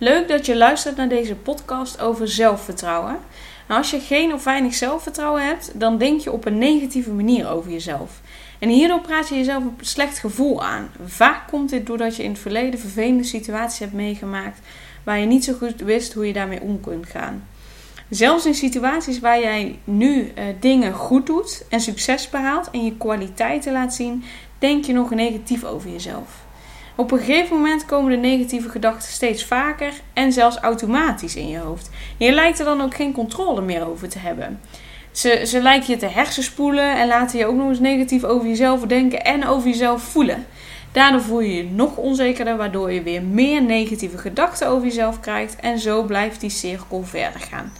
[0.00, 3.18] Leuk dat je luistert naar deze podcast over zelfvertrouwen.
[3.68, 7.50] Nou, als je geen of weinig zelfvertrouwen hebt, dan denk je op een negatieve manier
[7.50, 8.20] over jezelf.
[8.58, 10.90] En hierdoor praat je jezelf een slecht gevoel aan.
[11.04, 14.58] Vaak komt dit doordat je in het verleden vervelende situaties hebt meegemaakt
[15.04, 17.48] waar je niet zo goed wist hoe je daarmee om kunt gaan.
[18.08, 22.96] Zelfs in situaties waar jij nu uh, dingen goed doet en succes behaalt en je
[22.96, 24.24] kwaliteiten laat zien,
[24.58, 26.48] denk je nog negatief over jezelf.
[27.00, 31.58] Op een gegeven moment komen de negatieve gedachten steeds vaker en zelfs automatisch in je
[31.58, 31.90] hoofd.
[32.16, 34.60] Je lijkt er dan ook geen controle meer over te hebben.
[35.12, 38.80] Ze, ze lijken je te hersenspoelen en laten je ook nog eens negatief over jezelf
[38.80, 40.46] denken en over jezelf voelen.
[40.92, 45.56] Daardoor voel je je nog onzekerder, waardoor je weer meer negatieve gedachten over jezelf krijgt
[45.56, 47.72] en zo blijft die cirkel verder gaan.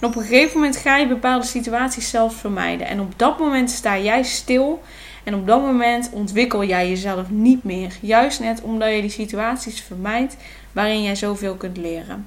[0.00, 3.70] En op een gegeven moment ga je bepaalde situaties zelfs vermijden en op dat moment
[3.70, 4.82] sta jij stil
[5.24, 7.96] en op dat moment ontwikkel jij jezelf niet meer.
[8.00, 10.36] Juist net omdat je die situaties vermijdt
[10.72, 12.26] waarin jij zoveel kunt leren.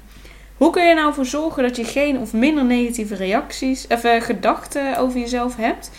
[0.56, 4.20] Hoe kun je nou voor zorgen dat je geen of minder negatieve reacties of uh,
[4.20, 5.90] gedachten over jezelf hebt?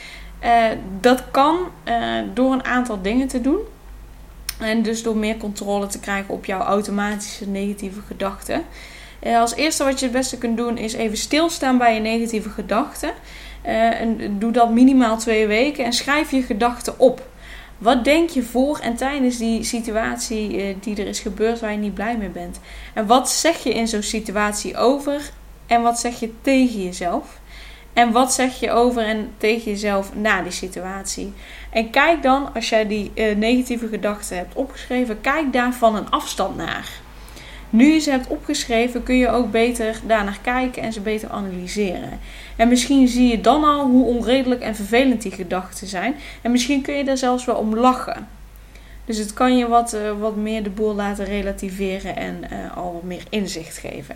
[0.44, 0.66] Uh,
[1.00, 3.60] dat kan uh, door een aantal dingen te doen.
[4.60, 8.64] En dus door meer controle te krijgen op jouw automatische negatieve gedachten.
[9.24, 13.14] als eerste wat je het beste kunt doen is even stilstaan bij je negatieve gedachten.
[13.66, 17.28] Uh, en doe dat minimaal twee weken en schrijf je gedachten op.
[17.78, 21.78] Wat denk je voor en tijdens die situatie uh, die er is gebeurd waar je
[21.78, 22.60] niet blij mee bent?
[22.94, 25.30] En wat zeg je in zo'n situatie over
[25.68, 27.42] en wat zeg je tegen jezelf?
[27.94, 31.34] En wat zeg je over en tegen jezelf na die situatie?
[31.70, 36.10] En kijk dan, als jij die uh, negatieve gedachten hebt opgeschreven, kijk daar van een
[36.10, 36.90] afstand naar.
[37.74, 42.20] Nu je ze hebt opgeschreven, kun je ook beter daarnaar kijken en ze beter analyseren.
[42.56, 46.16] En misschien zie je dan al hoe onredelijk en vervelend die gedachten zijn.
[46.42, 48.28] En misschien kun je daar zelfs wel om lachen.
[49.06, 52.94] Dus het kan je wat, uh, wat meer de boel laten relativeren en uh, al
[52.94, 54.16] wat meer inzicht geven.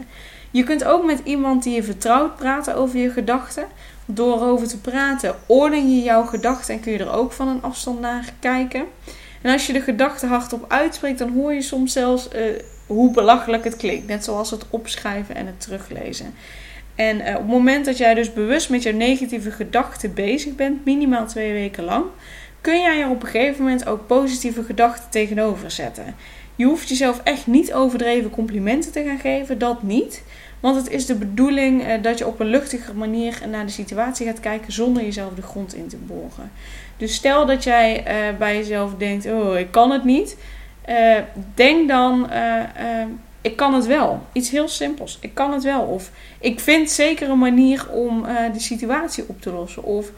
[0.51, 3.65] Je kunt ook met iemand die je vertrouwt praten over je gedachten.
[4.05, 7.61] Door erover te praten, orden je jouw gedachten en kun je er ook van een
[7.61, 8.85] afstand naar kijken.
[9.41, 12.41] En als je de gedachten hardop uitspreekt, dan hoor je soms zelfs uh,
[12.87, 14.07] hoe belachelijk het klinkt.
[14.07, 16.33] Net zoals het opschrijven en het teruglezen.
[16.95, 20.85] En uh, op het moment dat jij dus bewust met jouw negatieve gedachten bezig bent,
[20.85, 22.05] minimaal twee weken lang,
[22.61, 26.15] kun jij er op een gegeven moment ook positieve gedachten tegenover zetten.
[26.55, 30.23] Je hoeft jezelf echt niet overdreven complimenten te gaan geven, dat niet.
[30.59, 34.25] Want het is de bedoeling uh, dat je op een luchtige manier naar de situatie
[34.25, 36.51] gaat kijken zonder jezelf de grond in te boren.
[36.97, 40.37] Dus stel dat jij uh, bij jezelf denkt: Oh, ik kan het niet.
[40.89, 41.17] Uh,
[41.55, 42.29] denk dan:
[43.41, 44.21] Ik kan het wel.
[44.31, 45.17] Iets heel simpels.
[45.21, 45.81] Ik kan het wel.
[45.81, 49.83] Of ik vind zeker een manier om de situatie op te lossen.
[49.83, 50.11] Of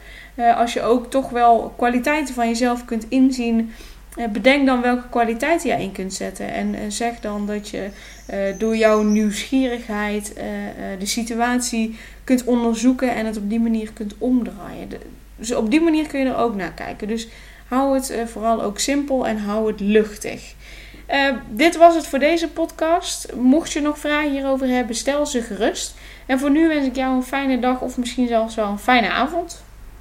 [0.56, 3.72] als je ook toch wel kwaliteiten van jezelf kunt inzien
[4.16, 6.52] eh, bedenk dan welke kwaliteiten jij in kunt zetten.
[6.52, 7.88] En eh, zeg dan dat je
[8.58, 10.34] door jouw nieuwsgierigheid
[10.98, 14.88] de situatie kunt onderzoeken en het op die manier kunt omdraaien.
[15.36, 17.08] Dus op die manier kun je er ook naar kijken.
[17.08, 17.28] Dus
[17.70, 20.54] hou het vooral ook simpel en hou het luchtig.
[21.48, 23.34] dit was het voor deze podcast.
[23.34, 25.94] Mocht je nog vragen hierover hebben, stel ze gerust.
[26.26, 29.10] En voor nu wens ik jou een fijne dag of misschien zelfs wel een fijne
[29.10, 29.62] avond.